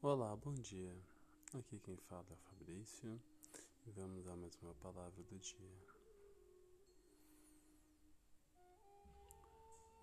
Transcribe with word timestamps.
Olá, 0.00 0.36
bom 0.36 0.54
dia. 0.54 0.96
Aqui 1.58 1.80
quem 1.80 1.96
fala 1.96 2.24
é 2.30 2.32
o 2.32 2.36
Fabrício 2.36 3.20
e 3.84 3.90
vamos 3.90 4.28
a 4.28 4.36
mais 4.36 4.56
uma 4.62 4.72
palavra 4.74 5.24
do 5.24 5.38
dia. 5.40 5.76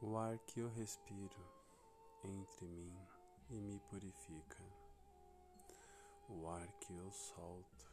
O 0.01 0.17
ar 0.17 0.37
que 0.39 0.59
eu 0.59 0.67
respiro 0.67 1.39
entre 2.25 2.67
mim 2.67 2.93
e 3.49 3.53
me 3.53 3.79
purifica. 3.89 4.61
O 6.27 6.45
ar 6.49 6.67
que 6.79 6.93
eu 6.93 7.09
solto 7.13 7.89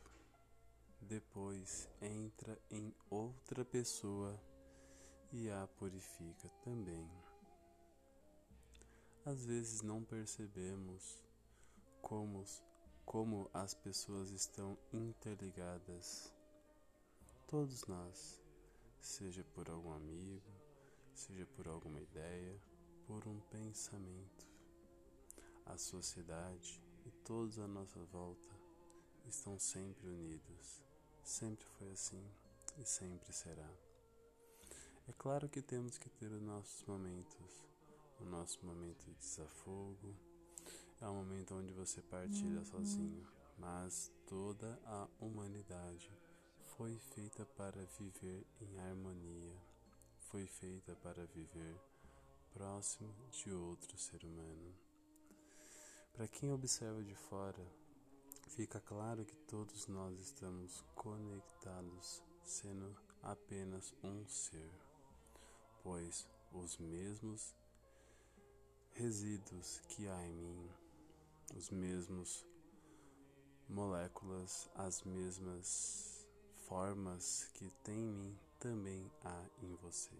depois 1.02 1.88
entra 2.00 2.60
em 2.68 2.92
outra 3.10 3.64
pessoa 3.64 4.36
e 5.32 5.48
a 5.48 5.68
purifica 5.78 6.48
também. 6.64 7.08
Às 9.24 9.46
vezes 9.46 9.82
não 9.82 10.02
percebemos 10.02 11.22
como, 12.02 12.44
como 13.06 13.48
as 13.54 13.72
pessoas 13.72 14.30
estão 14.30 14.76
interligadas. 14.92 16.30
Todos 17.46 17.86
nós, 17.86 18.42
seja 19.00 19.44
por 19.54 19.70
algum 19.70 19.92
amigo, 19.92 20.52
seja 21.14 21.46
por 21.46 21.68
alguma 21.68 22.00
ideia, 22.00 22.60
por 23.06 23.26
um 23.26 23.40
pensamento. 23.42 24.46
A 25.64 25.78
sociedade 25.78 26.82
e 27.06 27.10
todos 27.24 27.58
à 27.58 27.66
nossa 27.66 28.00
volta 28.06 28.50
estão 29.26 29.58
sempre 29.58 30.08
unidos. 30.08 30.82
Sempre 31.22 31.64
foi 31.78 31.90
assim 31.92 32.24
e 32.78 32.84
sempre 32.84 33.32
será. 33.32 33.70
É 35.08 35.12
claro 35.12 35.48
que 35.48 35.62
temos 35.62 35.98
que 35.98 36.08
ter 36.10 36.30
os 36.32 36.42
nossos 36.42 36.84
momentos, 36.84 37.68
o 38.20 38.24
nosso 38.24 38.64
momento 38.64 39.04
de 39.04 39.14
desafogo, 39.14 40.14
é 41.02 41.08
um 41.08 41.16
momento 41.16 41.56
onde 41.56 41.72
você 41.72 42.00
partilha 42.00 42.60
uhum. 42.60 42.64
sozinho, 42.64 43.26
mas 43.58 44.10
toda 44.24 44.78
a 44.86 45.08
humanidade 45.18 46.08
foi 46.76 46.96
feita 46.96 47.44
para 47.44 47.84
viver 47.98 48.46
em 48.60 48.78
harmonia, 48.78 49.56
foi 50.30 50.46
feita 50.46 50.94
para 50.94 51.26
viver 51.26 51.76
próximo 52.52 53.12
de 53.32 53.52
outro 53.52 53.98
ser 53.98 54.24
humano. 54.24 54.72
Para 56.12 56.28
quem 56.28 56.52
observa 56.52 57.02
de 57.02 57.16
fora, 57.16 57.66
fica 58.50 58.80
claro 58.80 59.24
que 59.24 59.34
todos 59.34 59.88
nós 59.88 60.20
estamos 60.20 60.84
conectados, 60.94 62.22
sendo 62.44 62.96
apenas 63.22 63.92
um 64.04 64.24
ser, 64.28 64.70
pois 65.82 66.28
os 66.52 66.78
mesmos 66.78 67.56
resíduos 68.92 69.80
que 69.88 70.06
há 70.06 70.26
em 70.28 70.34
mim 70.34 70.81
os 71.62 71.70
mesmos 71.70 72.44
moléculas, 73.68 74.68
as 74.74 75.04
mesmas 75.04 76.26
formas 76.66 77.48
que 77.54 77.70
tem 77.84 77.96
em 77.96 78.12
mim 78.12 78.38
também 78.58 79.08
há 79.22 79.44
em 79.62 79.72
você. 79.76 80.10